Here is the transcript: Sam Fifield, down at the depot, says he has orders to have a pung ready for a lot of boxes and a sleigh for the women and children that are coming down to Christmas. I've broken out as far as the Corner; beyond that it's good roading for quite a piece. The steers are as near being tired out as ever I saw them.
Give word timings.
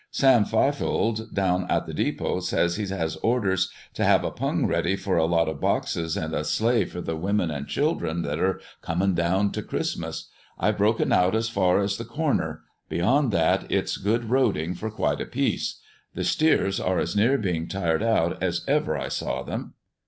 Sam 0.09 0.45
Fifield, 0.45 1.31
down 1.31 1.67
at 1.69 1.85
the 1.85 1.93
depot, 1.93 2.39
says 2.39 2.77
he 2.77 2.87
has 2.87 3.17
orders 3.17 3.69
to 3.93 4.03
have 4.03 4.23
a 4.23 4.31
pung 4.31 4.65
ready 4.65 4.95
for 4.95 5.15
a 5.15 5.25
lot 5.27 5.47
of 5.47 5.61
boxes 5.61 6.17
and 6.17 6.33
a 6.33 6.43
sleigh 6.43 6.85
for 6.85 7.01
the 7.01 7.15
women 7.15 7.51
and 7.51 7.67
children 7.67 8.23
that 8.23 8.39
are 8.39 8.59
coming 8.81 9.13
down 9.13 9.51
to 9.51 9.61
Christmas. 9.61 10.27
I've 10.57 10.79
broken 10.79 11.11
out 11.13 11.35
as 11.35 11.49
far 11.49 11.77
as 11.81 11.97
the 11.97 12.03
Corner; 12.05 12.63
beyond 12.89 13.31
that 13.33 13.71
it's 13.71 13.97
good 13.97 14.23
roading 14.23 14.75
for 14.75 14.89
quite 14.89 15.21
a 15.21 15.25
piece. 15.27 15.79
The 16.15 16.23
steers 16.23 16.79
are 16.79 16.97
as 16.97 17.15
near 17.15 17.37
being 17.37 17.67
tired 17.67 18.01
out 18.01 18.41
as 18.41 18.65
ever 18.67 18.97
I 18.97 19.07
saw 19.07 19.43
them. 19.43 19.75